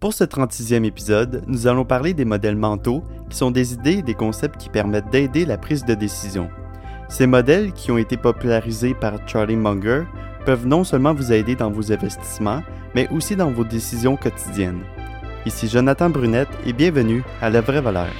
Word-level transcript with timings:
Pour 0.00 0.14
ce 0.14 0.22
36e 0.22 0.84
épisode, 0.84 1.42
nous 1.48 1.66
allons 1.66 1.84
parler 1.84 2.14
des 2.14 2.24
modèles 2.24 2.54
mentaux, 2.54 3.02
qui 3.28 3.36
sont 3.36 3.50
des 3.50 3.72
idées 3.72 3.98
et 3.98 4.02
des 4.02 4.14
concepts 4.14 4.56
qui 4.56 4.68
permettent 4.68 5.10
d'aider 5.10 5.44
la 5.44 5.58
prise 5.58 5.84
de 5.84 5.94
décision. 5.94 6.48
Ces 7.08 7.26
modèles, 7.26 7.72
qui 7.72 7.90
ont 7.90 7.98
été 7.98 8.16
popularisés 8.16 8.94
par 8.94 9.14
Charlie 9.26 9.56
Munger, 9.56 10.04
peuvent 10.46 10.68
non 10.68 10.84
seulement 10.84 11.14
vous 11.14 11.32
aider 11.32 11.56
dans 11.56 11.70
vos 11.70 11.90
investissements, 11.90 12.62
mais 12.94 13.08
aussi 13.08 13.34
dans 13.34 13.50
vos 13.50 13.64
décisions 13.64 14.16
quotidiennes. 14.16 14.84
Ici 15.46 15.66
Jonathan 15.66 16.10
Brunette 16.10 16.48
et 16.64 16.72
bienvenue 16.72 17.24
à 17.42 17.50
La 17.50 17.60
Vraie 17.60 17.80
Valeur. 17.80 18.12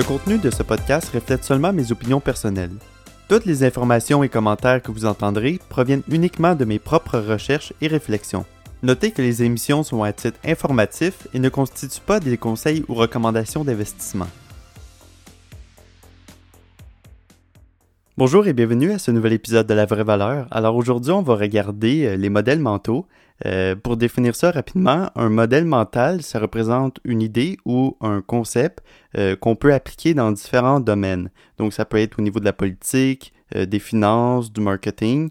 Le 0.00 0.04
contenu 0.04 0.38
de 0.38 0.48
ce 0.48 0.62
podcast 0.62 1.10
reflète 1.12 1.44
seulement 1.44 1.74
mes 1.74 1.92
opinions 1.92 2.20
personnelles. 2.20 2.72
Toutes 3.28 3.44
les 3.44 3.64
informations 3.64 4.24
et 4.24 4.30
commentaires 4.30 4.80
que 4.80 4.90
vous 4.90 5.04
entendrez 5.04 5.60
proviennent 5.68 6.02
uniquement 6.08 6.54
de 6.54 6.64
mes 6.64 6.78
propres 6.78 7.18
recherches 7.18 7.74
et 7.82 7.86
réflexions. 7.86 8.46
Notez 8.82 9.10
que 9.10 9.20
les 9.20 9.42
émissions 9.42 9.82
sont 9.82 10.02
à 10.02 10.14
titre 10.14 10.38
informatif 10.42 11.28
et 11.34 11.38
ne 11.38 11.50
constituent 11.50 12.00
pas 12.00 12.18
des 12.18 12.38
conseils 12.38 12.82
ou 12.88 12.94
recommandations 12.94 13.62
d'investissement. 13.62 14.28
Bonjour 18.20 18.46
et 18.46 18.52
bienvenue 18.52 18.92
à 18.92 18.98
ce 18.98 19.10
nouvel 19.10 19.32
épisode 19.32 19.66
de 19.66 19.72
La 19.72 19.86
Vraie 19.86 20.04
Valeur. 20.04 20.46
Alors 20.50 20.76
aujourd'hui, 20.76 21.10
on 21.10 21.22
va 21.22 21.36
regarder 21.36 22.04
euh, 22.04 22.16
les 22.16 22.28
modèles 22.28 22.58
mentaux. 22.58 23.06
Euh, 23.46 23.74
pour 23.74 23.96
définir 23.96 24.36
ça 24.36 24.50
rapidement, 24.50 25.08
un 25.14 25.30
modèle 25.30 25.64
mental, 25.64 26.20
ça 26.20 26.38
représente 26.38 26.98
une 27.04 27.22
idée 27.22 27.56
ou 27.64 27.96
un 28.02 28.20
concept 28.20 28.84
euh, 29.16 29.36
qu'on 29.36 29.56
peut 29.56 29.72
appliquer 29.72 30.12
dans 30.12 30.32
différents 30.32 30.80
domaines. 30.80 31.30
Donc 31.56 31.72
ça 31.72 31.86
peut 31.86 31.96
être 31.96 32.18
au 32.18 32.22
niveau 32.22 32.40
de 32.40 32.44
la 32.44 32.52
politique, 32.52 33.32
des 33.54 33.78
finances, 33.78 34.52
du 34.52 34.60
marketing. 34.60 35.30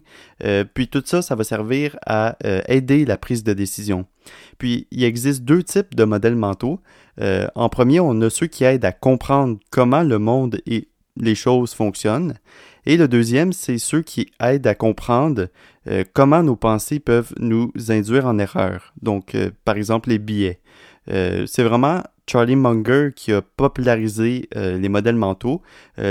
puis 0.74 0.88
tout 0.88 1.02
ça, 1.06 1.22
ça 1.22 1.36
va 1.36 1.44
servir 1.44 1.96
à 2.04 2.36
aider 2.68 3.06
la 3.06 3.16
prise 3.16 3.44
de 3.44 3.54
décision. 3.54 4.04
Puis 4.58 4.88
il 4.90 5.04
existe 5.04 5.42
deux 5.42 5.62
types 5.62 5.94
de 5.94 6.04
modèles 6.04 6.36
mentaux. 6.36 6.80
en 7.18 7.68
premier, 7.70 7.98
on 8.00 8.20
a 8.20 8.28
ceux 8.28 8.46
qui 8.46 8.64
aident 8.64 8.84
à 8.84 8.92
comprendre 8.92 9.58
comment 9.70 10.02
le 10.02 10.18
monde 10.18 10.60
et 10.66 10.88
les 11.16 11.34
choses 11.34 11.74
fonctionnent. 11.74 12.34
Et 12.86 12.96
le 12.96 13.08
deuxième, 13.08 13.52
c'est 13.52 13.78
ceux 13.78 14.02
qui 14.02 14.30
aident 14.40 14.66
à 14.66 14.74
comprendre 14.74 15.48
euh, 15.88 16.04
comment 16.12 16.42
nos 16.42 16.56
pensées 16.56 17.00
peuvent 17.00 17.32
nous 17.38 17.72
induire 17.88 18.26
en 18.26 18.38
erreur. 18.38 18.92
Donc, 19.02 19.34
euh, 19.34 19.50
par 19.64 19.76
exemple, 19.76 20.08
les 20.10 20.18
billets. 20.18 20.60
Euh, 21.10 21.46
c'est 21.46 21.62
vraiment 21.62 22.02
Charlie 22.26 22.56
Munger 22.56 23.10
qui 23.16 23.32
a 23.32 23.42
popularisé 23.42 24.48
les 24.54 24.88
modèles 24.88 25.16
mentaux. 25.16 25.62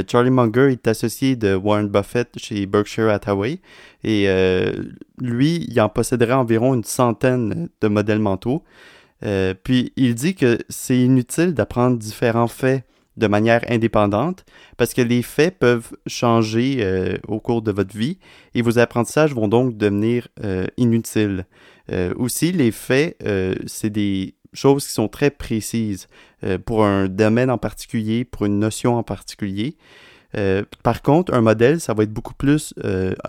Charlie 0.06 0.32
Munger 0.32 0.74
est 0.74 0.86
associé 0.86 1.38
de 1.38 1.56
Warren 1.56 1.88
Buffett 1.88 2.28
chez 2.38 2.66
Berkshire 2.66 3.08
Hathaway 3.08 3.62
et 4.04 4.28
lui, 5.22 5.66
il 5.70 5.80
en 5.80 5.88
posséderait 5.88 6.34
environ 6.34 6.74
une 6.74 6.84
centaine 6.84 7.70
de 7.80 7.88
modèles 7.88 8.20
mentaux. 8.20 8.66
puis 9.64 9.94
il 9.96 10.14
dit 10.14 10.36
que 10.36 10.58
c'est 10.68 11.00
inutile 11.00 11.54
d'apprendre 11.54 11.98
différents 11.98 12.48
faits 12.48 12.84
de 13.20 13.28
manière 13.28 13.64
indépendante 13.70 14.46
parce 14.78 14.94
que 14.94 15.02
les 15.02 15.22
faits 15.22 15.60
peuvent 15.60 15.92
changer 16.08 16.78
euh, 16.80 17.18
au 17.28 17.40
cours 17.40 17.62
de 17.62 17.72
votre 17.72 17.96
vie 17.96 18.18
et 18.56 18.62
vos 18.62 18.80
apprentissages 18.80 19.34
vont 19.34 19.48
donc 19.48 19.78
devenir 19.78 20.28
euh, 20.44 20.66
inutiles. 20.78 21.46
Euh, 21.92 22.14
aussi, 22.18 22.52
les 22.52 22.72
faits, 22.72 23.18
c'est 23.68 23.90
des 23.90 24.36
choses 24.54 24.88
qui 24.88 24.94
sont 24.94 25.08
très 25.08 25.30
précises 25.30 26.08
pour 26.66 26.86
un 26.86 27.08
domaine 27.08 27.52
en 27.52 27.58
particulier, 27.58 28.26
pour 28.26 28.46
une 28.46 28.60
notion 28.60 28.96
en 28.96 29.04
particulier. 29.04 29.76
par 30.84 31.02
contre, 31.02 31.34
un 31.34 31.42
modèle, 31.42 31.80
ça 31.80 31.94
va 31.94 32.04
être 32.04 32.14
beaucoup 32.14 32.34
plus 32.34 32.74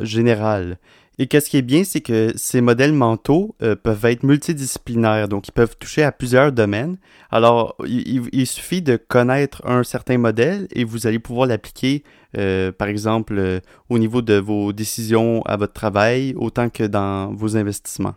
général. 0.03 0.79
Et 1.21 1.27
qu'est-ce 1.27 1.51
qui 1.51 1.59
est 1.59 1.63
bien, 1.63 1.85
c'est 1.85 2.01
que 2.01 2.33
ces 2.35 2.63
modèles 2.63 2.95
mentaux 2.95 3.55
euh, 3.61 3.77
peuvent 3.77 4.07
être 4.07 4.23
multidisciplinaires, 4.23 5.29
donc 5.29 5.49
ils 5.49 5.53
peuvent 5.53 5.77
toucher 5.79 6.03
à 6.03 6.13
plusieurs 6.13 6.51
domaines. 6.51 6.97
Alors, 7.31 7.77
il, 7.87 8.47
suffit 8.47 8.81
de 8.81 8.97
connaître 8.97 9.61
un 9.67 9.85
certain 9.85 10.17
modèle 10.17 10.67
et 10.75 10.83
vous 10.83 11.07
allez 11.07 11.19
pouvoir 11.19 11.47
l'appliquer, 11.47 12.05
euh, 12.39 12.73
par 12.73 12.89
exemple, 12.89 13.35
euh, 13.37 13.61
au 13.91 13.99
niveau 13.99 14.23
de 14.23 14.33
vos 14.33 14.73
décisions 14.73 15.43
à 15.43 15.59
votre 15.59 15.75
travail, 15.75 16.33
autant 16.39 16.71
que 16.71 16.85
dans 16.85 17.35
vos 17.35 17.55
investissements. 17.55 18.15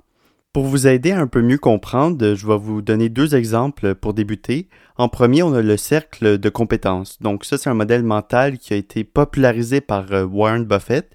Pour 0.53 0.63
vous 0.63 0.88
aider 0.88 1.12
à 1.12 1.19
un 1.19 1.28
peu 1.28 1.42
mieux 1.42 1.58
comprendre, 1.58 2.36
je 2.36 2.47
vais 2.47 2.58
vous 2.58 2.81
donner 2.81 3.09
deux 3.09 3.36
exemples 3.36 3.96
pour 3.96 4.13
débuter. 4.13 4.69
En 4.97 5.09
premier, 5.09 5.42
on 5.42 5.53
a 5.56 5.63
le 5.63 5.78
cercle 5.78 6.38
de 6.38 6.50
compétences. 6.50 7.19
Donc 7.22 7.44
ça, 7.44 7.58
c'est 7.58 7.72
un 7.72 7.74
modèle 7.74 8.03
mental 8.03 8.59
qui 8.59 8.74
a 8.74 8.78
été 8.78 9.03
popularisé 9.03 9.81
par 9.81 10.06
Warren 10.31 10.63
Buffett 10.63 11.09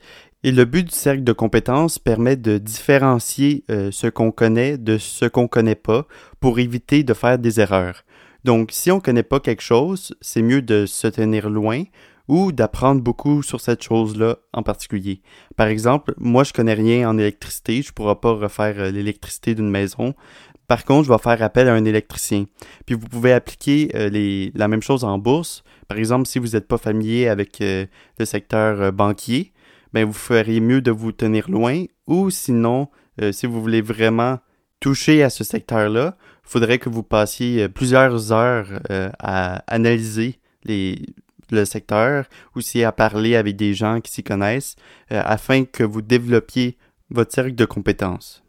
et 0.45 0.53
le 0.53 0.65
but 0.65 0.85
du 0.85 0.95
cercle 0.95 1.25
de 1.25 1.33
compétences 1.33 1.99
permet 1.99 2.37
de 2.37 2.59
différencier 2.59 3.65
euh, 3.71 3.91
ce 3.91 4.07
qu'on 4.07 4.31
connaît 4.31 4.79
de 4.79 4.99
ce 4.99 5.25
qu'on 5.25 5.43
ne 5.43 5.49
connaît 5.49 5.75
pas 5.75 6.07
pour 6.41 6.59
éviter 6.59 7.03
de 7.03 7.15
faire 7.15 7.39
des 7.39 7.61
erreurs. 7.61 8.05
Donc, 8.45 8.71
si 8.73 8.91
on 8.93 8.97
ne 8.97 9.01
connaît 9.01 9.25
pas 9.25 9.41
quelque 9.41 9.63
chose, 9.63 10.15
c'est 10.21 10.43
mieux 10.43 10.63
de 10.63 10.87
se 10.87 11.09
tenir 11.09 11.51
loin 11.51 11.83
ou 12.29 12.53
d'apprendre 12.53 13.01
beaucoup 13.01 13.43
sur 13.43 13.61
cette 13.61 13.83
chose-là 13.83 14.37
en 14.53 14.63
particulier. 14.63 15.23
Par 15.57 15.67
exemple, 15.67 16.15
moi, 16.19 16.45
je 16.45 16.53
connais 16.53 16.75
rien 16.75 17.09
en 17.09 17.19
électricité, 17.19 17.83
je 17.83 17.89
ne 17.89 17.95
pourrai 17.95 18.15
pas 18.15 18.33
refaire 18.33 18.75
euh, 18.79 18.91
l'électricité 18.93 19.57
d'une 19.57 19.71
maison. 19.71 20.15
Par 20.69 20.85
contre, 20.85 21.09
je 21.09 21.13
vais 21.13 21.19
faire 21.19 21.43
appel 21.43 21.69
à 21.69 21.75
un 21.75 21.85
électricien. 21.85 22.45
Puis 22.87 22.95
vous 22.95 23.09
pouvez 23.09 23.33
appliquer 23.33 23.91
euh, 23.95 24.51
la 24.55 24.69
même 24.69 24.83
chose 24.83 25.03
en 25.03 25.19
bourse. 25.19 25.65
Par 25.89 25.99
exemple, 25.99 26.29
si 26.29 26.39
vous 26.39 26.49
n'êtes 26.49 26.69
pas 26.69 26.77
familier 26.77 27.27
avec 27.27 27.61
le 27.61 28.25
secteur 28.27 28.93
banquier, 28.93 29.53
ben 29.93 30.05
vous 30.05 30.13
feriez 30.13 30.61
mieux 30.61 30.81
de 30.81 30.91
vous 30.91 31.13
tenir 31.13 31.51
loin 31.51 31.85
ou 32.07 32.31
sinon, 32.31 32.89
euh, 33.21 33.33
si 33.33 33.47
vous 33.47 33.61
voulez 33.61 33.81
vraiment 33.81 34.39
toucher 34.81 35.23
à 35.23 35.31
ce 35.31 35.45
secteur-là, 35.45 36.17
il 36.45 36.51
faudrait 36.51 36.79
que 36.79 36.89
vous 36.89 37.03
passiez 37.03 37.65
euh, 37.65 37.69
plusieurs 37.69 38.33
heures 38.33 38.81
euh, 38.91 39.11
à 39.19 39.63
analyser 39.67 40.39
les, 40.65 41.03
le 41.51 41.65
secteur, 41.65 42.27
aussi 42.55 42.85
à 42.85 42.93
parler 42.93 43.37
avec 43.37 43.57
des 43.57 43.75
gens 43.75 44.01
qui 44.01 44.13
s'y 44.13 44.23
connaissent, 44.23 44.77
afin 45.11 45.65
que 45.65 45.83
vous 45.83 46.03
développiez 46.03 46.77
votre 47.11 47.33
cercle 47.33 47.55
de 47.55 47.65
compétences. 47.65 48.43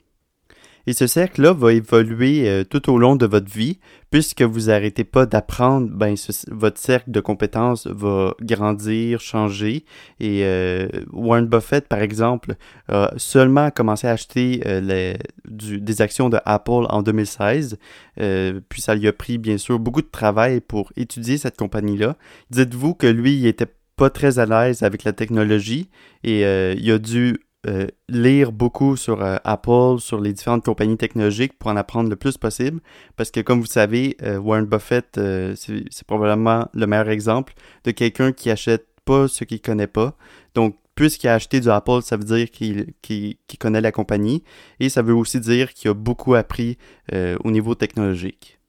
Et 0.90 0.94
ce 0.94 1.06
cercle-là 1.06 1.54
va 1.54 1.72
évoluer 1.72 2.50
euh, 2.50 2.64
tout 2.64 2.92
au 2.92 2.98
long 2.98 3.16
de 3.16 3.28
votre 3.28 3.48
vie, 3.48 3.78
puisque 4.10 4.42
vous 4.42 4.70
n'arrêtez 4.70 5.04
pas 5.04 5.28
d'apprendre, 5.28 5.88
ben, 5.88 6.16
votre 6.48 6.80
cercle 6.80 7.12
de 7.12 7.20
compétences 7.20 7.86
va 7.86 8.34
grandir, 8.42 9.22
changer. 9.22 9.86
Et 10.20 10.42
euh, 10.46 10.88
Warren 11.14 11.46
Buffett, 11.46 11.88
par 11.88 12.00
exemple, 12.00 12.56
a 12.88 13.14
seulement 13.18 13.70
commencé 13.70 14.08
à 14.08 14.14
acheter 14.14 14.64
euh, 14.66 15.14
des 15.46 16.02
actions 16.02 16.28
de 16.28 16.40
Apple 16.44 16.88
en 16.90 17.04
2016. 17.04 17.78
puis 18.18 18.82
ça 18.82 18.96
lui 18.96 19.08
a 19.08 19.14
pris, 19.14 19.38
bien 19.38 19.60
sûr, 19.60 19.78
beaucoup 19.78 20.02
de 20.02 20.10
travail 20.12 20.60
pour 20.60 20.92
étudier 20.98 21.38
cette 21.38 21.56
compagnie-là. 21.56 22.16
Dites-vous 22.50 22.96
que 22.96 23.06
lui, 23.06 23.36
il 23.36 23.46
était 23.46 23.72
pas 23.96 24.10
très 24.10 24.40
à 24.40 24.48
l'aise 24.48 24.82
avec 24.82 25.04
la 25.04 25.14
technologie 25.14 25.92
et 26.24 26.42
il 26.42 26.92
a 26.92 26.98
dû 26.98 27.38
euh, 27.68 27.88
lire 28.08 28.54
beaucoup 28.54 28.96
sur 28.96 29.22
euh, 29.22 29.36
Apple, 29.44 30.00
sur 30.00 30.22
les 30.22 30.32
différentes 30.32 30.64
compagnies 30.64 30.96
technologiques 30.96 31.60
pour 31.60 31.70
en 31.70 31.76
apprendre 31.76 32.10
le 32.10 32.16
plus 32.16 32.38
possible. 32.38 32.80
Parce 33.18 33.32
que 33.32 33.42
comme 33.42 33.60
vous 33.60 33.66
savez, 33.66 34.16
euh, 34.24 34.38
Warren 34.38 34.66
Buffett, 34.66 35.20
c'est 35.56 36.08
probablement 36.08 36.70
le 36.74 36.88
meilleur 36.88 37.10
exemple 37.10 37.54
de 37.84 37.92
quelqu'un 37.92 38.32
qui 38.32 38.50
achète 38.50 38.88
pas 39.04 39.28
ce 39.28 39.44
qu'il 39.44 39.62
connaît 39.62 39.88
pas. 39.88 40.16
Donc, 40.56 40.78
puisqu'il 40.96 41.28
a 41.28 41.34
acheté 41.34 41.60
du 41.60 41.70
Apple, 41.70 42.02
ça 42.02 42.16
veut 42.16 42.24
dire 42.24 42.50
qu'il 42.50 43.36
connaît 43.60 43.82
la 43.82 43.92
compagnie 43.92 44.42
et 44.80 44.88
ça 44.88 45.02
veut 45.02 45.14
aussi 45.14 45.42
dire 45.42 45.74
qu'il 45.74 45.92
a 45.92 45.94
beaucoup 45.94 46.36
appris 46.36 46.78
au 47.12 47.52
niveau 47.52 47.76
technologique. 47.76 48.60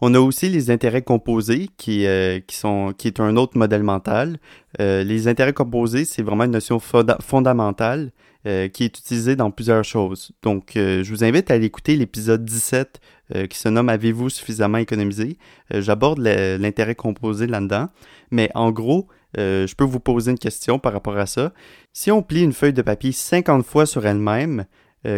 On 0.00 0.14
a 0.14 0.20
aussi 0.20 0.48
les 0.48 0.70
intérêts 0.70 1.02
composés 1.02 1.68
qui, 1.76 2.06
qui, 2.46 2.56
sont, 2.56 2.92
qui 2.96 3.08
est 3.08 3.20
un 3.20 3.36
autre 3.36 3.56
modèle 3.56 3.84
mental. 3.84 4.38
les 4.78 5.28
intérêts 5.28 5.52
composés, 5.52 6.04
c'est 6.04 6.22
vraiment 6.22 6.44
une 6.44 6.52
notion 6.52 6.80
fondamentale 6.80 8.10
euh, 8.48 8.68
qui 8.68 8.84
est 8.84 8.98
utilisé 8.98 9.36
dans 9.36 9.50
plusieurs 9.50 9.84
choses. 9.84 10.32
Donc, 10.42 10.74
euh, 10.76 11.04
je 11.04 11.10
vous 11.10 11.22
invite 11.22 11.50
à 11.50 11.54
aller 11.54 11.66
écouter 11.66 11.96
l'épisode 11.96 12.46
17 12.46 12.98
euh, 13.34 13.46
qui 13.46 13.58
se 13.58 13.68
nomme 13.68 13.90
Avez-vous 13.90 14.30
suffisamment 14.30 14.78
économisé 14.78 15.36
J'aborde 15.70 16.20
l'intérêt 16.20 16.94
composé 16.94 17.46
là-dedans. 17.46 17.88
Mais 18.30 18.48
en 18.54 18.70
gros, 18.70 19.08
je 19.36 19.74
peux 19.74 19.84
vous 19.84 20.00
poser 20.00 20.30
une 20.30 20.38
question 20.38 20.78
par 20.78 20.94
rapport 20.94 21.18
à 21.18 21.26
ça. 21.26 21.52
Si 21.92 22.10
on 22.10 22.22
plie 22.22 22.42
une 22.42 22.54
feuille 22.54 22.72
de 22.72 22.80
papier 22.80 23.12
50 23.12 23.66
fois 23.66 23.84
sur 23.84 24.06
elle-même, 24.06 24.64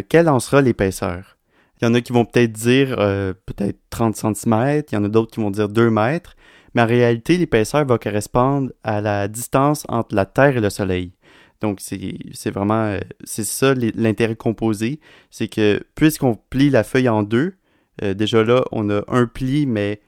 quelle 0.09 0.29
en 0.29 0.41
sera 0.41 0.61
l'épaisseur? 0.61 1.37
Il 1.81 1.85
y 1.85 1.89
en 1.89 1.95
a 1.95 2.01
qui 2.01 2.13
vont 2.13 2.25
peut-être 2.25 2.53
dire 2.53 2.97
peut-être 2.97 3.79
30 3.91 4.17
cm, 4.17 4.83
il 4.91 4.95
y 4.95 4.99
en 4.99 5.05
a 5.05 5.09
d'autres 5.09 5.31
qui 5.31 5.41
vont 5.41 5.53
dire 5.53 5.69
2 5.69 5.89
mètres, 5.91 6.35
mais 6.75 6.83
en 6.83 6.87
réalité, 6.87 7.37
l'épaisseur 7.37 7.85
va 7.85 7.99
correspondre 7.99 8.73
à 8.83 9.01
la 9.01 9.29
distance 9.29 9.85
entre 9.89 10.17
la 10.17 10.27
Terre 10.27 10.57
et 10.57 10.61
le 10.61 10.71
Soleil. 10.71 11.13
Donc, 11.61 11.81
c'est 11.81 12.51
vraiment, 12.51 12.97
c'est 13.25 13.45
ça 13.45 13.75
l'intérêt 13.75 14.37
composé, 14.37 15.01
c'est 15.31 15.49
que 15.49 15.83
puisqu'on 15.95 16.37
plie 16.49 16.71
la 16.71 16.85
feuille 16.85 17.09
en 17.09 17.23
deux, 17.23 17.55
déjà 18.03 18.43
là, 18.43 18.65
on 18.73 18.89
a 18.89 19.03
un 19.09 19.27
pli, 19.27 19.67
mais 19.67 20.01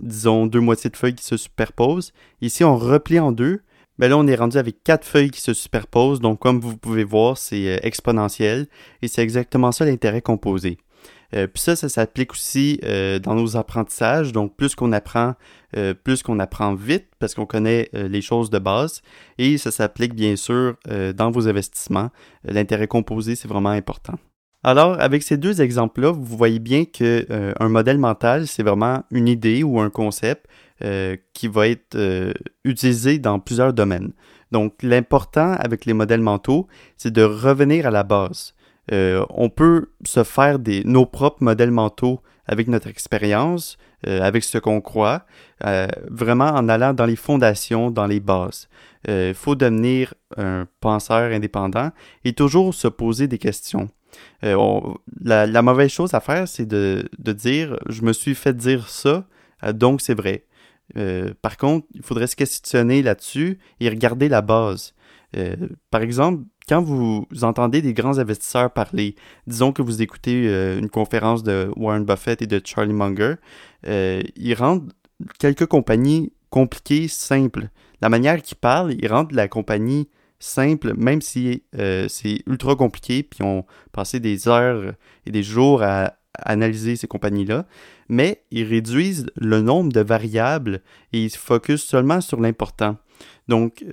disons 0.00 0.46
deux 0.46 0.60
moitiés 0.60 0.90
de 0.90 0.96
feuilles 0.96 1.14
qui 1.14 1.24
se 1.24 1.36
superposent. 1.36 2.12
Ici, 2.40 2.64
on 2.64 2.76
replie 2.76 3.20
en 3.20 3.30
deux, 3.30 3.60
mais 3.98 4.08
là, 4.08 4.18
on 4.18 4.26
est 4.26 4.34
rendu 4.34 4.56
avec 4.58 4.82
quatre 4.82 5.06
feuilles 5.06 5.30
qui 5.30 5.40
se 5.40 5.54
superposent. 5.54 6.20
Donc, 6.20 6.40
comme 6.40 6.58
vous 6.58 6.76
pouvez 6.76 7.04
voir, 7.04 7.38
c'est 7.38 7.78
exponentiel, 7.84 8.66
et 9.02 9.06
c'est 9.06 9.22
exactement 9.22 9.70
ça 9.70 9.84
l'intérêt 9.84 10.22
composé. 10.22 10.78
Euh, 11.34 11.46
puis 11.46 11.62
ça, 11.62 11.76
ça 11.76 11.88
s'applique 11.88 12.32
aussi 12.32 12.80
euh, 12.84 13.18
dans 13.18 13.34
nos 13.34 13.56
apprentissages. 13.56 14.32
Donc, 14.32 14.56
plus 14.56 14.74
qu'on 14.74 14.92
apprend, 14.92 15.34
euh, 15.76 15.94
plus 15.94 16.22
qu'on 16.22 16.38
apprend 16.38 16.74
vite 16.74 17.06
parce 17.18 17.34
qu'on 17.34 17.46
connaît 17.46 17.90
les 17.92 18.20
choses 18.20 18.50
de 18.50 18.58
base. 18.58 19.02
Et 19.38 19.58
ça 19.58 19.70
s'applique 19.70 20.14
bien 20.14 20.36
sûr 20.36 20.76
dans 21.14 21.30
vos 21.30 21.48
investissements. 21.48 22.10
L'intérêt 22.44 22.86
composé, 22.86 23.34
c'est 23.34 23.48
vraiment 23.48 23.70
important. 23.70 24.14
Alors, 24.62 25.00
avec 25.00 25.22
ces 25.22 25.36
deux 25.36 25.60
exemples-là, 25.60 26.10
vous 26.10 26.36
voyez 26.36 26.58
bien 26.58 26.84
que 26.84 27.26
un 27.58 27.68
modèle 27.68 27.98
mental, 27.98 28.46
c'est 28.46 28.62
vraiment 28.62 29.04
une 29.10 29.28
idée 29.28 29.62
ou 29.62 29.80
un 29.80 29.90
concept 29.90 30.46
qui 31.32 31.48
va 31.48 31.68
être 31.68 31.96
utilisé 32.64 33.18
dans 33.18 33.38
plusieurs 33.38 33.72
domaines. 33.72 34.12
Donc, 34.52 34.74
l'important 34.82 35.52
avec 35.54 35.86
les 35.86 35.94
modèles 35.94 36.20
mentaux, 36.20 36.68
c'est 36.96 37.12
de 37.12 37.22
revenir 37.22 37.86
à 37.86 37.90
la 37.90 38.02
base. 38.02 38.54
Euh, 38.92 39.24
on 39.30 39.48
peut 39.48 39.90
se 40.04 40.24
faire 40.24 40.58
des, 40.58 40.84
nos 40.84 41.06
propres 41.06 41.42
modèles 41.42 41.70
mentaux 41.70 42.20
avec 42.46 42.68
notre 42.68 42.88
expérience, 42.88 43.78
euh, 44.06 44.20
avec 44.20 44.44
ce 44.44 44.58
qu'on 44.58 44.80
croit, 44.80 45.24
euh, 45.64 45.86
vraiment 46.10 46.48
en 46.50 46.68
allant 46.68 46.92
dans 46.92 47.06
les 47.06 47.16
fondations, 47.16 47.90
dans 47.90 48.06
les 48.06 48.20
bases. 48.20 48.68
Il 49.06 49.34
faut 49.34 49.54
devenir 49.54 50.14
un 50.38 50.66
penseur 50.80 51.30
indépendant 51.30 51.90
et 52.24 52.32
toujours 52.32 52.72
se 52.72 52.88
poser 52.88 53.28
des 53.28 53.36
questions. 53.36 53.90
la, 54.40 55.62
mauvaise 55.62 55.90
chose 55.90 56.14
à 56.14 56.20
faire, 56.20 56.48
c'est 56.48 56.64
de, 56.64 57.06
de, 57.18 57.32
dire 57.32 57.78
je 57.90 58.00
me 58.00 58.14
suis 58.14 58.34
fait 58.34 58.56
dire 58.56 58.88
ça, 58.88 59.26
donc 59.74 60.00
c'est 60.00 60.14
vrai. 60.14 60.46
par 61.42 61.58
contre, 61.58 61.86
il 61.92 62.02
faudrait 62.02 62.28
se 62.28 62.34
questionner 62.34 63.02
là-dessus 63.02 63.58
et 63.78 63.90
regarder 63.90 64.30
la 64.30 64.40
base. 64.40 64.94
par 65.90 66.00
exemple, 66.00 66.44
quand 66.68 66.82
vous 66.82 67.26
entendez 67.42 67.82
des 67.82 67.92
grands 67.92 68.18
investisseurs 68.18 68.70
parler, 68.70 69.16
disons 69.46 69.72
que 69.72 69.82
vous 69.82 70.02
écoutez 70.02 70.48
euh, 70.48 70.78
une 70.78 70.88
conférence 70.88 71.42
de 71.42 71.70
Warren 71.76 72.04
Buffett 72.04 72.40
et 72.42 72.46
de 72.46 72.60
Charlie 72.64 72.94
Munger, 72.94 73.34
euh, 73.86 74.22
ils 74.36 74.54
rendent 74.54 74.92
quelques 75.38 75.66
compagnies 75.66 76.32
compliquées 76.50 77.08
simples. 77.08 77.68
La 78.00 78.08
manière 78.08 78.40
qu'ils 78.40 78.56
parlent, 78.56 78.94
ils 78.94 79.08
rendent 79.08 79.32
la 79.32 79.48
compagnie 79.48 80.08
simple, 80.38 80.94
même 80.96 81.20
si 81.20 81.62
euh, 81.78 82.06
c'est 82.08 82.42
ultra 82.46 82.76
compliqué, 82.76 83.22
puis 83.22 83.42
on 83.42 83.64
passé 83.92 84.20
des 84.20 84.48
heures 84.48 84.94
et 85.26 85.30
des 85.30 85.42
jours 85.42 85.82
à 85.82 86.14
analyser 86.38 86.96
ces 86.96 87.06
compagnies-là, 87.06 87.66
mais 88.08 88.42
ils 88.50 88.64
réduisent 88.64 89.26
le 89.36 89.60
nombre 89.60 89.92
de 89.92 90.00
variables 90.00 90.82
et 91.12 91.24
ils 91.24 91.30
se 91.30 91.38
focusent 91.38 91.84
seulement 91.84 92.20
sur 92.20 92.40
l'important. 92.40 92.96
Donc, 93.46 93.84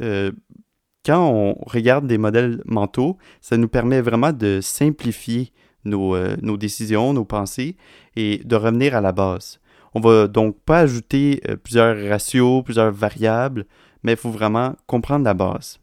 quand 1.05 1.29
on 1.29 1.55
regarde 1.65 2.07
des 2.07 2.17
modèles 2.17 2.61
mentaux, 2.65 3.17
ça 3.41 3.57
nous 3.57 3.67
permet 3.67 4.01
vraiment 4.01 4.33
de 4.33 4.59
simplifier 4.61 5.51
nos, 5.85 6.15
euh, 6.15 6.57
décisions, 6.57 7.13
nos 7.13 7.25
pensées 7.25 7.75
et 8.15 8.41
de 8.43 8.55
revenir 8.55 8.95
à 8.95 9.01
la 9.01 9.11
base. 9.11 9.59
On 9.93 9.99
va 9.99 10.27
donc 10.27 10.57
pas 10.63 10.79
ajouter 10.79 11.41
euh, 11.49 11.55
plusieurs 11.57 12.09
ratios, 12.09 12.63
plusieurs 12.63 12.91
variables, 12.91 13.65
mais 14.03 14.13
il 14.13 14.17
faut 14.17 14.29
vraiment 14.29 14.75
comprendre 14.85 15.25
la 15.25 15.33
base. 15.33 15.79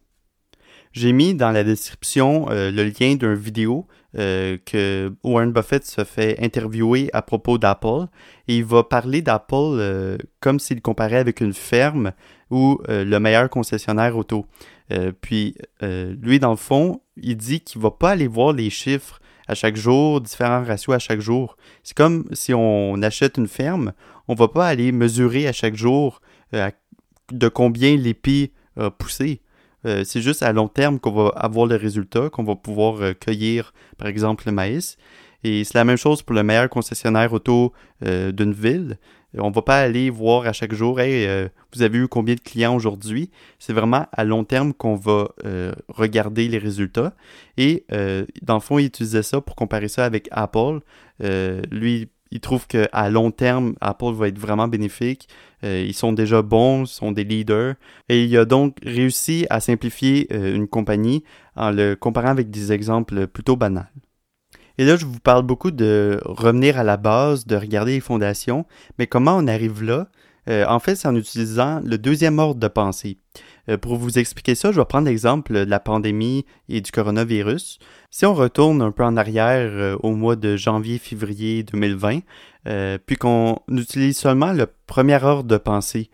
J'ai 0.93 1.13
mis 1.13 1.35
dans 1.35 1.51
la 1.51 1.65
description 1.65 2.47
euh, 2.51 2.71
le 2.71 2.85
lien 2.85 3.17
d'une 3.17 3.35
vidéo 3.35 3.87
que 4.15 5.13
Warren 5.23 5.53
Buffett 5.53 5.85
se 5.85 6.03
fait 6.03 6.43
interviewer 6.43 7.09
à 7.13 7.21
propos 7.23 7.57
d'Apple 7.57 8.07
et 8.49 8.57
il 8.57 8.65
va 8.65 8.83
parler 8.83 9.21
d'Apple 9.21 10.19
comme 10.41 10.59
s'il 10.59 10.81
comparait 10.81 11.19
avec 11.19 11.41
une 11.41 11.53
ferme 11.53 12.13
ou 12.51 12.81
le 12.89 13.19
meilleur 13.19 13.49
concessionnaire 13.49 14.17
auto. 14.17 14.47
Euh, 14.93 15.13
puis 15.21 15.55
euh, 15.83 16.15
lui, 16.21 16.39
dans 16.39 16.51
le 16.51 16.57
fond, 16.57 17.01
il 17.17 17.37
dit 17.37 17.61
qu'il 17.61 17.81
va 17.81 17.91
pas 17.91 18.11
aller 18.11 18.27
voir 18.27 18.53
les 18.53 18.71
chiffres 18.71 19.21
à 19.47 19.55
chaque 19.55 19.77
jour, 19.77 20.21
différents 20.21 20.65
ratios 20.65 20.95
à 20.95 20.99
chaque 20.99 21.21
jour. 21.21 21.57
C'est 21.83 21.97
comme 21.97 22.27
si 22.33 22.53
on 22.55 23.01
achète 23.03 23.39
une 23.39 23.49
ferme, 23.49 23.93
on 24.29 24.35
va 24.35 24.49
pas 24.49 24.67
aller 24.67 24.93
mesurer 24.93 25.47
à 25.47 25.53
chaque 25.53 25.75
jour 25.75 26.21
euh, 26.55 26.71
de 27.33 27.49
combien 27.49 27.97
l'épi 27.97 28.53
a 28.77 28.91
poussé. 28.91 29.41
c'est 29.85 30.21
juste 30.21 30.43
à 30.43 30.53
long 30.53 30.69
terme 30.69 31.01
qu'on 31.01 31.11
va 31.11 31.29
avoir 31.35 31.67
le 31.67 31.75
résultat, 31.75 32.31
qu'on 32.31 32.45
va 32.45 32.55
pouvoir 32.55 33.19
cueillir, 33.19 33.73
par 33.97 34.07
exemple, 34.07 34.45
le 34.47 34.53
maïs. 34.53 34.97
Et 35.43 35.65
c'est 35.65 35.75
la 35.75 35.85
même 35.85 35.97
chose 35.97 36.23
pour 36.23 36.35
le 36.35 36.45
meilleur 36.45 36.69
concessionnaire 36.69 37.33
auto 37.33 37.73
d'une 38.03 38.53
ville. 38.53 38.99
On 39.41 39.51
ne 39.51 39.55
va 39.55 39.63
pas 39.63 39.79
aller 39.79 40.11
voir 40.11 40.47
à 40.47 40.53
chaque 40.53 40.73
jour, 40.75 41.01
hey, 41.01 41.27
euh, 41.27 41.49
vous 41.75 41.83
avez 41.83 41.99
eu 41.99 42.09
combien 42.09 42.35
de 42.35 42.41
clients 42.41 42.75
aujourd'hui? 42.75 43.31
C'est 43.59 43.73
vraiment 43.73 44.07
à 44.13 44.25
long 44.25 44.45
terme 44.45 44.73
qu'on 44.73 44.95
va 44.95 45.29
euh, 45.45 45.73
regarder 45.89 46.49
les 46.49 46.59
résultats. 46.59 47.15
Et 47.57 47.85
euh, 47.93 48.25
dans 48.43 48.55
le 48.55 48.61
fond, 48.61 48.79
il 48.79 48.87
utilisait 48.87 49.23
ça 49.23 49.41
pour 49.41 49.55
comparer 49.57 49.89
ça 49.89 50.05
avec 50.05 50.29
Apple. 50.31 50.81
lui, 51.71 52.09
il 52.31 52.41
trouve 52.41 52.67
qu'à 52.67 53.09
long 53.09 53.31
terme, 53.31 53.75
Apple 53.81 54.13
va 54.13 54.29
être 54.29 54.39
vraiment 54.39 54.69
bénéfique. 54.69 55.29
ils 55.63 55.95
sont 55.95 56.13
déjà 56.13 56.43
bons, 56.43 56.85
ils 56.85 56.87
sont 56.89 57.13
des 57.13 57.25
leaders. 57.25 57.75
Et 58.09 58.25
il 58.25 58.37
a 58.37 58.45
donc 58.45 58.77
réussi 58.85 59.47
à 59.51 59.61
simplifier 59.61 60.33
une 60.35 60.69
compagnie 60.69 61.25
en 61.57 61.71
le 61.71 61.95
comparant 61.95 62.29
avec 62.29 62.51
des 62.51 62.73
exemples 62.73 63.27
plutôt 63.27 63.57
banals. 63.57 63.91
Et 64.79 64.85
là, 64.85 64.97
je 64.97 65.05
vous 65.05 65.19
parle 65.19 65.43
beaucoup 65.43 65.73
de 65.73 66.21
revenir 66.25 66.79
à 66.79 66.85
la 66.85 66.97
base, 66.97 67.47
de 67.47 67.57
regarder 67.57 67.93
les 67.93 68.01
fondations, 68.01 68.65
mais 68.99 69.09
comment 69.09 69.37
on 69.37 69.49
arrive 69.49 69.83
là? 69.83 70.09
Euh, 70.49 70.65
en 70.67 70.79
fait, 70.79 70.97
c'est 70.97 71.09
en 71.09 71.17
utilisant 71.17 71.81
le 71.85 71.99
deuxième 71.99 72.39
ordre 72.39 72.61
de 72.61 72.69
pensée. 72.69 73.19
Euh, 73.69 73.77
pour 73.77 73.97
vous 73.97 74.19
expliquer 74.19 74.55
ça, 74.55 74.73
je 74.73 74.81
vais 74.81 74.87
prendre 74.87 75.09
l'exemple 75.09 75.53
de 75.53 75.71
la 75.71 75.81
pandémie 75.81 76.47
et 76.69 76.81
du 76.81 76.91
coronavirus. 76.91 77.79
Si 78.11 78.25
on 78.25 78.35
retourne 78.35 78.81
un 78.81 78.91
peu 78.91 79.05
en 79.05 79.17
arrière 79.17 79.69
euh, 79.71 79.97
au 80.03 80.13
mois 80.13 80.37
de 80.37 80.57
janvier-février 80.57 81.65
2020, 81.65 82.21
puis 83.07 83.17
qu'on 83.17 83.61
utilise 83.71 84.19
seulement 84.19 84.53
le 84.53 84.67
premier 84.87 85.23
ordre 85.25 85.49
de 85.49 85.57
pensée 85.57 86.11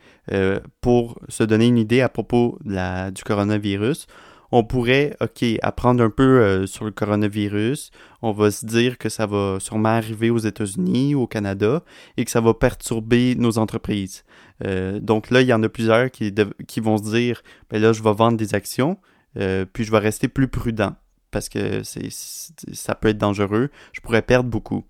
pour 0.80 1.18
se 1.28 1.42
donner 1.42 1.66
une 1.66 1.78
idée 1.78 2.00
à 2.00 2.08
propos 2.08 2.60
du 2.64 3.22
coronavirus, 3.24 4.06
on 4.52 4.64
pourrait, 4.64 5.16
OK, 5.20 5.44
apprendre 5.62 6.02
un 6.02 6.10
peu 6.10 6.40
euh, 6.40 6.66
sur 6.66 6.84
le 6.84 6.90
coronavirus. 6.90 7.90
On 8.22 8.32
va 8.32 8.50
se 8.50 8.64
dire 8.64 8.98
que 8.98 9.08
ça 9.08 9.26
va 9.26 9.58
sûrement 9.60 9.90
arriver 9.90 10.30
aux 10.30 10.38
États-Unis, 10.38 11.14
au 11.14 11.26
Canada, 11.26 11.82
et 12.16 12.24
que 12.24 12.30
ça 12.30 12.40
va 12.40 12.54
perturber 12.54 13.34
nos 13.34 13.58
entreprises. 13.58 14.24
Euh, 14.64 15.00
donc 15.00 15.30
là, 15.30 15.40
il 15.40 15.48
y 15.48 15.52
en 15.52 15.62
a 15.62 15.68
plusieurs 15.68 16.10
qui, 16.10 16.32
vont 16.80 16.98
se 16.98 17.10
dire, 17.10 17.42
ben 17.70 17.80
là, 17.80 17.92
je 17.92 18.02
vais 18.02 18.12
vendre 18.12 18.36
des 18.36 18.54
actions, 18.54 18.98
euh, 19.38 19.64
puis 19.70 19.84
je 19.84 19.90
vais 19.90 19.98
rester 19.98 20.28
plus 20.28 20.48
prudent, 20.48 20.94
parce 21.30 21.48
que 21.48 21.82
ça 21.82 22.94
peut 22.94 23.08
être 23.08 23.18
dangereux. 23.18 23.70
Je 23.92 24.00
pourrais 24.00 24.22
perdre 24.22 24.48
beaucoup. 24.48 24.84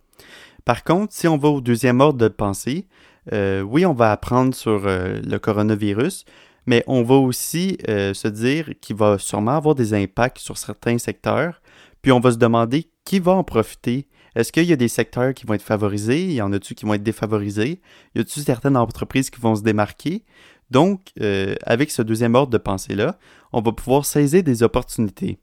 Par 0.64 0.84
contre, 0.84 1.12
si 1.12 1.28
on 1.28 1.38
va 1.38 1.48
au 1.48 1.60
deuxième 1.60 2.00
ordre 2.00 2.18
de 2.18 2.28
pensée, 2.28 2.86
oui, 3.32 3.86
on 3.86 3.94
va 3.94 4.12
apprendre 4.12 4.54
sur 4.54 4.82
le 4.84 5.38
coronavirus, 5.38 6.26
mais 6.66 6.84
on 6.86 7.02
va 7.02 7.14
aussi 7.14 7.78
euh, 7.88 8.14
se 8.14 8.28
dire 8.28 8.70
qu'il 8.80 8.96
va 8.96 9.18
sûrement 9.18 9.56
avoir 9.56 9.74
des 9.74 9.94
impacts 9.94 10.38
sur 10.38 10.58
certains 10.58 10.98
secteurs, 10.98 11.60
puis 12.02 12.12
on 12.12 12.20
va 12.20 12.32
se 12.32 12.38
demander 12.38 12.90
qui 13.04 13.18
va 13.18 13.32
en 13.32 13.44
profiter. 13.44 14.08
Est-ce 14.34 14.52
qu'il 14.52 14.64
y 14.64 14.72
a 14.72 14.76
des 14.76 14.88
secteurs 14.88 15.32
qui 15.32 15.46
vont 15.46 15.54
être 15.54 15.62
favorisés? 15.62 16.32
Y 16.32 16.42
en 16.42 16.52
a-tu 16.52 16.74
qui 16.74 16.86
vont 16.86 16.94
être 16.94 17.02
défavorisés? 17.02 17.80
Y 18.14 18.20
a-t-il 18.20 18.44
certaines 18.44 18.76
entreprises 18.76 19.30
qui 19.30 19.40
vont 19.40 19.54
se 19.54 19.62
démarquer? 19.62 20.24
Donc, 20.70 21.12
euh, 21.20 21.54
avec 21.62 21.90
ce 21.90 22.02
deuxième 22.02 22.34
ordre 22.34 22.50
de 22.50 22.58
pensée-là, 22.58 23.18
on 23.52 23.60
va 23.60 23.72
pouvoir 23.72 24.04
saisir 24.04 24.42
des 24.42 24.62
opportunités. 24.62 25.38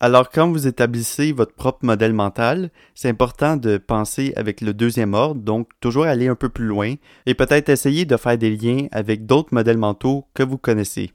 Alors, 0.00 0.28
quand 0.28 0.50
vous 0.50 0.66
établissez 0.66 1.32
votre 1.32 1.54
propre 1.54 1.84
modèle 1.84 2.12
mental, 2.12 2.70
c'est 2.94 3.08
important 3.08 3.56
de 3.56 3.78
penser 3.78 4.32
avec 4.36 4.60
le 4.60 4.74
deuxième 4.74 5.14
ordre, 5.14 5.40
donc 5.40 5.68
toujours 5.80 6.04
aller 6.04 6.28
un 6.28 6.34
peu 6.34 6.48
plus 6.48 6.66
loin 6.66 6.94
et 7.26 7.34
peut-être 7.34 7.68
essayer 7.68 8.04
de 8.04 8.16
faire 8.16 8.36
des 8.36 8.54
liens 8.54 8.86
avec 8.90 9.24
d'autres 9.24 9.54
modèles 9.54 9.78
mentaux 9.78 10.26
que 10.34 10.42
vous 10.42 10.58
connaissez. 10.58 11.12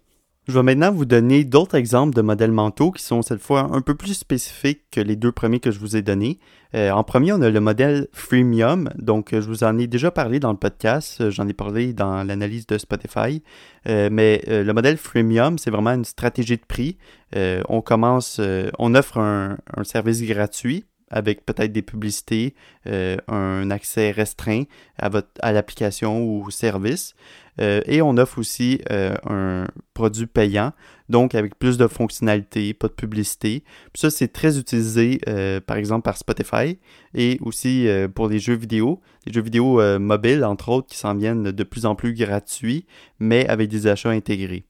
Je 0.50 0.56
vais 0.56 0.63
maintenant 0.63 0.91
vous 0.91 1.06
donner 1.06 1.44
d'autres 1.44 1.75
exemples 1.75 2.15
de 2.15 2.24
modèles 2.24 2.51
mentaux 2.51 2.89
qui 2.89 3.03
sont 3.03 3.22
cette 3.22 3.39
fois 3.39 3.70
un 3.72 3.82
peu 3.82 3.94
plus 3.94 4.15
spécifiques 4.15 4.82
que 4.89 5.00
les 5.00 5.15
deux 5.15 5.32
premiers 5.32 5.60
que 5.60 5.70
je 5.70 5.77
vous 5.77 5.96
ai 5.96 6.01
donnés. 6.01 6.39
Euh, 6.74 6.89
en 6.89 7.03
premier, 7.03 7.34
on 7.34 7.41
a 7.44 7.51
le 7.51 7.60
modèle 7.60 8.08
freemium. 8.13 8.89
Donc, 8.96 9.29
je 9.32 9.48
vous 9.48 9.63
en 9.63 9.77
ai 9.77 9.86
déjà 9.86 10.10
parlé 10.10 10.39
dans 10.39 10.51
le 10.51 10.58
podcast. 10.58 11.29
J'en 11.29 11.48
ai 11.48 11.53
parlé 11.53 11.94
dans 11.94 12.24
l'analyse 12.24 12.65
de 12.65 12.79
Spotify. 12.79 13.44
Euh, 13.88 14.10
mais 14.12 14.41
euh, 14.48 14.63
le 14.63 14.74
modèle 14.74 14.98
freemium, 14.98 15.60
c'est 15.60 15.70
vraiment 15.70 15.91
une 15.91 16.03
stratégie 16.03 16.58
de 16.58 16.65
prix. 16.68 16.98
on 17.36 17.82
commence, 17.82 18.41
on 18.79 18.96
offre 18.96 19.20
un, 19.20 19.56
service 19.84 20.24
gratuit 20.24 20.84
avec 21.10 21.46
peut-être 21.46 21.72
des 21.72 21.82
publicités, 21.82 22.54
un 22.86 23.72
accès 23.72 24.12
restreint 24.12 24.63
à, 24.98 25.10
votre, 25.10 25.30
à 25.42 25.51
l'application 25.51 26.24
ou 26.24 26.50
service. 26.51 27.16
et 27.60 28.01
on 28.01 28.18
offre 28.18 28.39
aussi 28.39 28.82
un 28.89 29.68
produit 29.94 30.28
payant, 30.28 30.72
donc 31.10 31.36
avec 31.36 31.58
plus 31.58 31.78
de 31.78 31.88
fonctionnalités, 31.88 32.74
pas 32.74 32.88
de 32.88 32.94
publicité. 32.94 33.63
Puis 33.94 34.01
ça, 34.01 34.10
c'est 34.10 34.30
très 34.30 34.58
utilisé, 34.58 35.20
par 35.66 35.78
exemple, 35.78 36.04
par 36.04 36.18
Spotify 36.18 36.80
et 37.13 37.38
aussi 37.42 37.88
pour 38.16 38.30
les 38.30 38.39
jeux 38.39 38.56
vidéo. 38.56 39.01
Les 39.25 39.34
jeux 39.34 39.42
vidéo 39.42 39.82
mobiles, 40.00 40.44
entre 40.44 40.70
autres, 40.70 40.88
qui 40.88 40.98
s'en 40.98 41.16
viennent 41.16 41.51
de 41.51 41.63
plus 41.63 41.86
en 41.86 41.96
plus 41.96 42.13
gratuits, 42.13 42.86
mais 43.20 43.48
avec 43.48 43.70
des 43.70 43.88
achats 43.88 44.12
intégrés. 44.12 44.66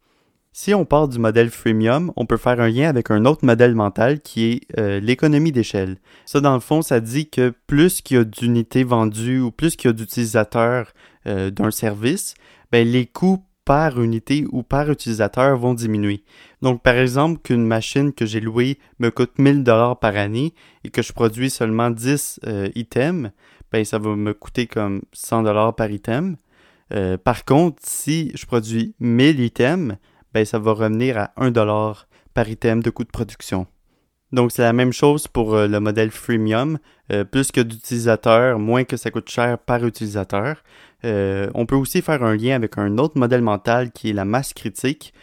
Si 0.52 0.74
on 0.74 0.84
part 0.84 1.08
du 1.08 1.20
modèle 1.20 1.52
freemium, 1.52 2.12
on 2.16 2.26
peut 2.26 2.38
faire 2.38 2.60
un 2.60 2.70
lien 2.70 2.90
avec 2.90 3.12
un 3.12 3.26
autre 3.26 3.46
modèle 3.46 3.76
mental 3.76 4.20
qui 4.20 4.46
est 4.46 4.80
euh, 4.80 5.00
l'économie 5.00 5.52
d'échelle. 5.52 5.98
Ça, 6.26 6.42
dans 6.42 6.56
le 6.56 6.60
fond, 6.60 6.82
ça 6.82 7.00
dit 7.00 7.30
que 7.30 7.54
plus 7.68 8.02
qu'il 8.02 8.18
y 8.18 8.20
a 8.20 8.24
d'unités 8.24 8.84
vendues 8.84 9.40
ou 9.42 9.52
plus 9.52 9.76
qu'il 9.76 9.90
y 9.90 9.92
a 9.92 9.94
d'utilisateurs 9.94 10.92
euh, 11.28 11.52
d'un 11.52 11.70
service, 11.70 12.34
ben, 12.72 12.88
les 12.88 13.06
coûts 13.06 13.44
par 13.64 14.02
unité 14.02 14.46
ou 14.52 14.64
par 14.64 14.90
utilisateur 14.90 15.56
vont 15.56 15.76
diminuer. 15.76 16.24
Donc, 16.64 16.82
par 16.82 16.96
exemple, 16.96 17.40
qu'une 17.44 17.68
machine 17.68 18.12
que 18.12 18.26
j'ai 18.26 18.40
louée 18.40 18.80
me 18.98 19.12
coûte 19.12 19.38
1000 19.38 19.64
dollars 19.64 20.00
par 20.00 20.18
année 20.18 20.56
et 20.84 20.90
que 20.90 21.04
je 21.04 21.14
produis 21.14 21.52
seulement 21.52 21.92
10 21.92 22.40
euh, 22.48 22.70
items, 22.74 23.30
ben, 23.72 23.86
ça 23.86 24.00
va 24.00 24.16
me 24.16 24.34
coûter 24.34 24.66
comme 24.66 25.04
100 25.14 25.44
dollars 25.44 25.76
par 25.76 25.92
item. 25.92 26.38
par 27.24 27.46
contre, 27.46 27.78
si 27.84 28.32
je 28.34 28.48
produis 28.48 28.96
1000 29.00 29.42
items, 29.42 29.96
ben, 30.34 30.46
ça 30.46 30.60
va 30.60 30.74
revenir 30.74 31.18
à 31.18 31.32
1$ 31.38 32.06
par 32.34 32.50
item 32.50 32.82
de 32.82 32.90
coût 32.90 33.04
de 33.04 33.10
production. 33.10 33.68
Donc 34.32 34.52
c'est 34.52 34.62
la 34.62 34.74
même 34.74 34.94
chose 34.94 35.28
pour 35.28 35.56
euh, 35.56 35.68
le 35.68 35.80
modèle 35.80 36.12
freemium. 36.12 36.78
Euh, 37.12 37.24
plus 37.24 37.52
que 37.52 37.62
d'utilisateurs, 37.62 38.60
moins 38.60 38.84
que 38.84 38.96
ça 38.96 39.10
coûte 39.10 39.30
cher 39.30 39.58
par 39.58 39.84
utilisateur. 39.84 40.64
Euh, 41.04 41.50
on 41.56 41.66
peut 41.66 41.76
aussi 41.76 42.02
faire 42.04 42.24
un 42.24 42.36
lien 42.36 42.56
avec 42.56 42.78
un 42.78 43.00
autre 43.00 43.18
modèle 43.18 43.42
mental 43.42 43.92
qui 43.92 44.12
est 44.12 44.14
la 44.14 44.26
masse 44.26 44.54
critique. 44.54 45.14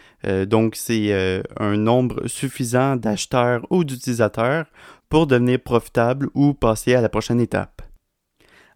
donc 0.47 0.75
c'est 0.75 1.43
un 1.59 1.77
nombre 1.77 2.27
suffisant 2.27 2.95
d'acheteurs 2.95 3.65
ou 3.69 3.83
d'utilisateurs 3.83 4.65
pour 5.09 5.27
devenir 5.27 5.59
profitable 5.59 6.27
ou 6.33 6.53
passer 6.53 6.95
à 6.95 7.01
la 7.01 7.07
prochaine 7.07 7.39
étape. 7.39 7.83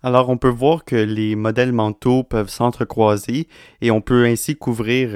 Alors 0.03 0.29
on 0.29 0.37
peut 0.37 0.49
voir 0.49 0.85
que 0.85 0.95
les 0.95 1.35
modèles 1.35 1.73
mentaux 1.73 2.23
peuvent 2.23 2.49
s'entrecroiser 2.49 3.47
et 3.81 3.91
on 3.91 4.01
peut 4.01 4.25
ainsi 4.25 4.55
couvrir 4.55 5.09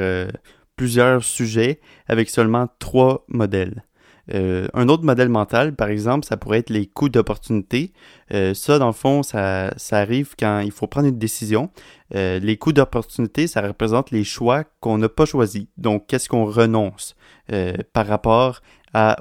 plusieurs 0.76 1.24
sujets 1.24 1.80
avec 2.08 2.30
seulement 2.30 2.68
trois 2.80 3.26
modèles. 3.28 3.84
Euh, 4.34 4.68
un 4.74 4.90
autre 4.90 5.04
modèle 5.04 5.30
mental, 5.30 5.76
par 5.76 5.90
exemple, 5.90 6.26
ça 6.26 6.38
pourrait 6.38 6.60
être 6.60 6.70
les 6.70 6.88
coûts 6.88 7.10
d'opportunité. 7.10 7.94
Euh, 8.34 8.54
ça, 8.54 8.80
dans 8.80 8.88
le 8.88 8.94
fond, 8.94 9.24
ça, 9.24 9.72
arrive 9.92 10.34
quand 10.38 10.60
il 10.60 10.72
faut 10.72 10.88
prendre 10.88 11.08
une 11.08 11.18
décision. 11.18 11.70
Euh, 12.16 12.40
les 12.40 12.58
coûts 12.58 12.74
d'opportunité, 12.74 13.48
ça 13.48 13.62
représente 13.62 14.12
les 14.12 14.24
choix 14.24 14.64
qu'on 14.80 14.98
n'a 14.98 15.10
pas 15.10 15.26
choisis. 15.26 15.66
Donc, 15.78 16.08
qu'est-ce 16.08 16.30
qu'on 16.30 16.46
renonce 16.46 17.16
par 17.94 18.08
rapport 18.08 18.62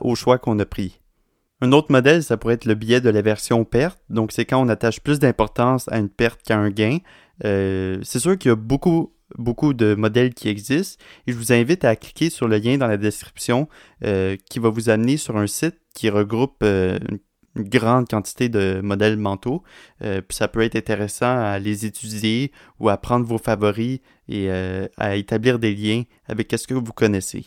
aux 0.01 0.15
choix 0.15 0.39
qu'on 0.39 0.59
a 0.61 0.65
pris. 0.65 0.99
Un 1.61 1.73
autre 1.73 1.93
modèle, 1.93 2.23
ça 2.23 2.39
pourrait 2.39 2.55
être 2.55 2.65
le 2.65 2.75
biais 2.75 3.03
de 3.03 3.11
la 3.11 3.21
version 3.21 3.65
perte. 3.65 3.99
Donc, 4.09 4.33
c'est 4.33 4.47
quand 4.47 4.63
on 4.63 4.69
attache 4.71 5.01
plus 5.01 5.19
d'importance 5.19 5.89
à 5.89 5.99
une 5.99 6.09
perte 6.09 6.41
qu'à 6.43 6.57
un 6.57 6.71
gain. 6.71 6.99
c'est 7.43 8.19
sûr 8.19 8.39
qu'il 8.39 8.49
y 8.49 8.53
a 8.53 8.57
beaucoup 8.57 9.13
beaucoup 9.39 9.75
de 9.75 9.95
modèles 9.95 10.35
qui 10.35 10.49
existent 10.49 11.03
et 11.27 11.33
je 11.33 11.37
vous 11.37 11.53
invite 11.53 11.85
à 11.85 11.97
cliquer 11.97 12.31
sur 12.31 12.49
le 12.49 12.59
lien 12.59 12.77
dans 12.77 12.87
la 12.87 12.97
description 12.97 13.69
euh, 14.05 14.37
qui 14.49 14.59
va 14.59 14.69
vous 14.69 14.89
amener 14.89 15.17
sur 15.17 15.37
un 15.37 15.47
site 15.47 15.77
qui 15.95 16.09
regroupe 16.11 16.57
euh, 16.63 16.99
une, 17.11 17.19
grande 17.57 18.09
quantité 18.09 18.49
de 18.49 18.81
modèles 18.83 19.17
mentaux. 19.17 19.63
Euh, 20.03 20.21
puis 20.21 20.37
ça 20.37 20.49
peut 20.49 20.63
être 20.63 20.75
intéressant 20.75 21.39
à 21.39 21.61
les 21.61 21.87
étudier 21.87 22.51
ou 22.81 22.89
à 22.89 22.97
prendre 22.97 23.25
vos 23.25 23.39
favoris 23.39 24.01
et 24.29 24.51
à 24.51 25.15
établir 25.15 25.61
des 25.61 25.73
liens 25.73 26.03
avec 26.27 26.53
ce 26.57 26.67
que 26.67 26.75
vous 26.75 26.93
connaissez. 26.93 27.47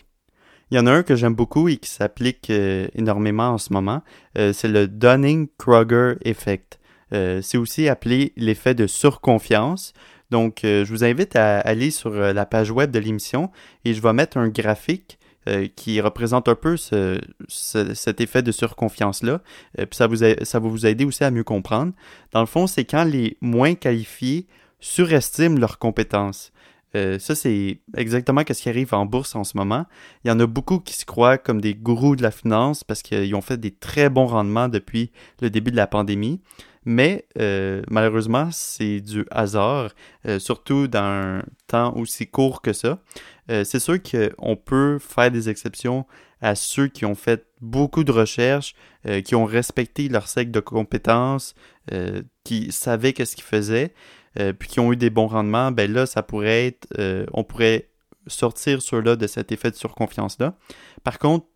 Il 0.71 0.77
y 0.77 0.79
en 0.79 0.87
a 0.87 0.93
un 0.93 1.03
que 1.03 1.17
j'aime 1.17 1.35
beaucoup 1.35 1.67
et 1.67 1.75
qui 1.75 1.89
s'applique 1.89 2.49
énormément 2.49 3.49
en 3.49 3.57
ce 3.57 3.73
moment. 3.73 4.01
c'est 4.35 4.69
le 4.69 4.87
Dunning-Kruger 4.87 6.19
Effect. 6.23 6.76
C'est 7.11 7.57
aussi 7.57 7.87
appelé 7.87 8.33
l'effet 8.35 8.75
de 8.75 8.87
surconfiance. 8.87 9.93
Donc, 10.29 10.63
euh, 10.63 10.83
je 10.83 10.91
vous 10.91 11.03
invite 11.03 11.35
à 11.35 11.59
aller 11.59 11.91
sur 11.91 12.11
euh, 12.11 12.33
la 12.33 12.45
page 12.45 12.71
web 12.71 12.91
de 12.91 12.99
l'émission 12.99 13.51
et 13.85 13.93
je 13.93 14.01
vais 14.01 14.13
mettre 14.13 14.37
un 14.37 14.49
graphique 14.49 15.17
euh, 15.47 15.67
qui 15.75 16.01
représente 16.01 16.49
un 16.49 16.55
peu 16.55 16.75
cet 16.77 18.21
effet 18.21 18.41
de 18.41 18.51
surconfiance-là. 18.51 19.41
puis 19.75 19.87
ça, 19.93 20.07
vous 20.07 20.17
ça 20.17 20.59
va 20.59 20.67
vous 20.67 20.85
aider 20.85 21.05
aussi 21.05 21.23
à 21.23 21.31
mieux 21.31 21.45
comprendre. 21.45 21.93
Dans 22.33 22.41
le 22.41 22.47
fond, 22.47 22.67
c'est 22.67 22.83
quand 22.83 23.05
les 23.05 23.37
moins 23.39 23.75
qualifiés 23.75 24.47
surestiment 24.79 25.57
leurs 25.57 25.79
compétences. 25.79 26.51
ça, 26.93 27.35
c'est 27.35 27.79
exactement 27.95 28.41
ce 28.45 28.61
qui 28.61 28.69
arrive 28.69 28.93
en 28.93 29.05
bourse 29.05 29.35
en 29.35 29.45
ce 29.45 29.55
moment. 29.55 29.85
Il 30.25 30.27
y 30.27 30.31
en 30.31 30.39
a 30.39 30.45
beaucoup 30.45 30.79
qui 30.79 30.93
se 30.93 31.05
croient 31.05 31.37
comme 31.37 31.61
des 31.61 31.75
gourous 31.75 32.17
de 32.17 32.23
la 32.23 32.31
finance 32.31 32.83
parce 32.83 33.01
qu'ils 33.01 33.33
ont 33.33 33.41
fait 33.41 33.57
des 33.57 33.71
très 33.71 34.09
bons 34.09 34.27
rendements 34.27 34.67
depuis 34.67 35.11
le 35.41 35.49
début 35.49 35.71
de 35.71 35.77
la 35.77 35.87
pandémie. 35.87 36.41
Mais 36.89 37.25
euh, 37.37 37.81
malheureusement, 37.89 38.47
c'est 38.53 39.01
du 39.01 39.25
hasard, 39.29 39.91
euh, 40.25 40.39
surtout 40.39 40.87
dans 40.87 41.03
un 41.03 41.43
temps 41.67 41.93
aussi 41.97 42.27
court 42.27 42.61
que 42.61 42.71
ça. 42.71 42.99
Euh, 43.51 43.65
c'est 43.65 43.79
sûr 43.81 43.97
qu'on 44.01 44.55
peut 44.55 44.97
faire 44.97 45.29
des 45.29 45.49
exceptions 45.49 46.05
à 46.39 46.55
ceux 46.55 46.87
qui 46.87 47.03
ont 47.03 47.13
fait 47.13 47.45
beaucoup 47.59 48.05
de 48.05 48.11
recherches, 48.13 48.73
qui 49.25 49.35
ont 49.35 49.43
respecté 49.43 50.07
leur 50.07 50.29
cycle 50.29 50.51
de 50.51 50.59
compétences, 50.59 51.55
qui 52.43 52.71
savaient 52.71 53.11
qu'est-ce 53.13 53.35
qu'ils 53.35 53.43
faisaient, 53.43 53.93
puis 54.35 54.69
qui 54.69 54.79
ont 54.79 54.93
eu 54.93 54.95
des 54.95 55.09
bons 55.09 55.25
rendements. 55.25 55.71
Ben 55.71 55.91
là, 55.91 56.05
ça 56.05 56.21
pourrait 56.21 56.67
être, 56.67 56.87
on 57.33 57.43
pourrait 57.43 57.89
sortir 58.27 58.83
ceux-là 58.83 59.15
de 59.15 59.25
cet 59.25 59.51
effet 59.51 59.71
de 59.71 59.75
surconfiance-là. 59.75 60.55
Par 61.03 61.17
contre, 61.17 61.47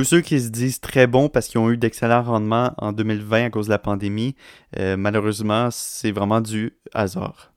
tous 0.00 0.04
ceux 0.04 0.22
qui 0.22 0.40
se 0.40 0.48
disent 0.48 0.80
très 0.80 1.06
bons 1.06 1.28
parce 1.28 1.46
qu'ils 1.46 1.60
ont 1.60 1.70
eu 1.70 1.76
d'excellents 1.76 2.22
rendements 2.22 2.72
en 2.78 2.92
2020 2.92 3.44
à 3.44 3.50
cause 3.50 3.66
de 3.66 3.70
la 3.72 3.78
pandémie, 3.78 4.34
euh, 4.78 4.96
malheureusement, 4.96 5.68
c'est 5.70 6.10
vraiment 6.10 6.40
du 6.40 6.72
hasard. 6.94 7.52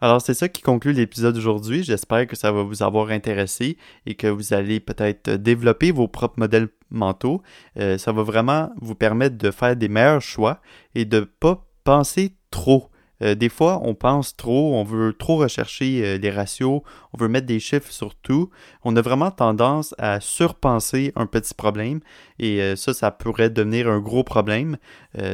Alors 0.00 0.22
c'est 0.22 0.32
ça 0.32 0.48
qui 0.48 0.62
conclut 0.62 0.94
l'épisode 0.94 1.34
d'aujourd'hui. 1.34 1.84
J'espère 1.84 2.26
que 2.26 2.34
ça 2.34 2.50
va 2.50 2.62
vous 2.62 2.82
avoir 2.82 3.10
intéressé 3.10 3.76
et 4.06 4.14
que 4.14 4.26
vous 4.26 4.54
allez 4.54 4.80
peut-être 4.80 5.32
développer 5.32 5.90
vos 5.90 6.08
propres 6.08 6.38
modèles 6.38 6.68
mentaux. 6.88 7.42
Euh, 7.76 7.98
ça 7.98 8.10
va 8.10 8.22
vraiment 8.22 8.70
vous 8.80 8.94
permettre 8.94 9.36
de 9.36 9.50
faire 9.50 9.76
des 9.76 9.88
meilleurs 9.90 10.22
choix 10.22 10.62
et 10.94 11.04
de 11.04 11.20
ne 11.20 11.24
pas 11.24 11.62
penser 11.84 12.38
trop. 12.50 12.88
Euh, 13.22 13.34
des 13.34 13.48
fois, 13.48 13.80
on 13.84 13.94
pense 13.94 14.36
trop, 14.36 14.74
on 14.74 14.84
veut 14.84 15.12
trop 15.12 15.36
rechercher 15.36 16.04
euh, 16.04 16.18
les 16.18 16.30
ratios, 16.30 16.82
on 17.12 17.18
veut 17.18 17.28
mettre 17.28 17.46
des 17.46 17.60
chiffres 17.60 17.90
sur 17.90 18.14
tout. 18.14 18.50
On 18.84 18.96
a 18.96 19.02
vraiment 19.02 19.30
tendance 19.30 19.94
à 19.98 20.20
surpenser 20.20 21.12
un 21.16 21.26
petit 21.26 21.54
problème 21.54 22.00
et 22.38 22.60
euh, 22.60 22.76
ça, 22.76 22.94
ça 22.94 23.10
pourrait 23.10 23.50
devenir 23.50 23.88
un 23.88 24.00
gros 24.00 24.24
problème. 24.24 24.76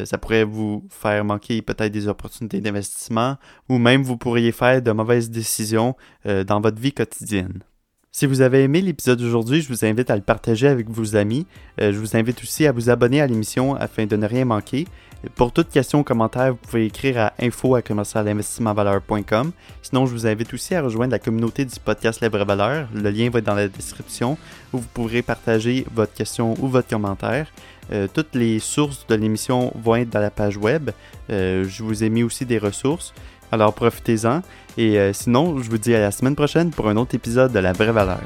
ça 0.05 0.19
pourrait 0.19 0.45
vous 0.45 0.87
faire 0.91 1.25
manquer 1.25 1.63
peut-être 1.63 1.93
des 1.93 2.09
opportunités 2.09 2.61
d'investissement 2.61 3.37
ou 3.69 3.79
même 3.79 4.03
vous 4.03 4.17
pourriez 4.17 4.53
faire 4.53 4.83
de 4.83 4.91
mauvaises 4.93 5.31
décisions 5.31 5.95
dans 6.25 6.61
votre 6.61 6.81
vie 6.81 6.93
quotidienne. 6.93 7.63
Si 8.11 8.27
vous 8.27 8.41
avez 8.41 8.63
aimé 8.63 8.81
l'épisode 8.81 9.19
d'aujourd'hui, 9.19 9.61
je 9.61 9.69
vous 9.69 9.85
invite 9.85 10.11
à 10.11 10.17
le 10.17 10.23
partager 10.23 10.67
avec 10.67 10.89
vos 10.89 11.15
amis. 11.15 11.47
je 11.79 11.91
vous 11.91 12.17
invite 12.17 12.43
aussi 12.43 12.67
à 12.67 12.73
vous 12.73 12.91
abonner 12.91 13.21
à 13.21 13.27
l'émission 13.27 13.77
afin 13.77 14.07
de 14.07 14.17
ne 14.17 14.27
rien 14.27 14.45
manquer. 14.45 14.87
Pour 15.35 15.53
toute 15.53 15.69
question 15.69 16.01
ou 16.01 16.05
commentaire, 16.05 16.53
vous 16.53 16.59
pouvez 16.59 16.87
écrire 16.87 17.19
à 17.19 17.33
info 17.41 17.75
à 17.75 17.83
Sinon, 17.83 20.07
je 20.07 20.13
vous 20.13 20.27
invite 20.27 20.55
aussi 20.55 20.75
à 20.75 20.83
rejoindre 20.83 21.11
la 21.11 21.19
communauté 21.19 21.65
du 21.65 21.79
podcast 21.81 22.21
Les 22.21 22.29
Vraies 22.29 22.45
Valeurs. 22.45 22.89
Le 22.95 23.11
lien 23.11 23.29
va 23.29 23.41
être 23.41 23.45
dans 23.45 23.55
la 23.55 23.69
description 23.69 24.39
où 24.73 24.79
vous 24.79 24.87
pourrez 24.95 25.23
partager 25.23 25.85
votre 25.93 26.15
question 26.15 26.55
ou 26.63 26.69
votre 26.69 26.89
commentaire. 26.89 27.49
Euh, 27.91 28.07
toutes 28.13 28.35
les 28.35 28.59
sources 28.59 29.07
de 29.09 29.15
l'émission 29.17 29.73
vont 29.75 29.97
être 29.97 30.11
dans 30.11 30.21
la 30.21 30.31
page 30.31 30.57
web. 30.57 30.91
Euh, 31.31 31.65
je 31.69 31.83
vous 31.83 32.05
ai 32.05 32.11
mis 32.11 32.23
aussi 32.23 32.47
des 32.47 32.59
ressources. 32.59 33.13
Alors 33.53 33.75
profitez-en. 33.75 34.43
Et 34.77 34.99
euh, 34.99 35.13
sinon, 35.13 35.61
je 35.61 35.71
vous 35.71 35.79
dis 35.79 35.95
à 35.95 36.01
la 36.01 36.11
semaine 36.11 36.37
prochaine 36.37 36.71
pour 36.71 36.89
un 36.89 36.97
autre 36.97 37.15
épisode 37.15 37.53
de 37.53 37.59
La 37.59 37.73
Vraie 37.73 37.93
Valeur. 37.93 38.21